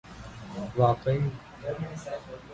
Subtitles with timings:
[0.77, 1.31] واقعی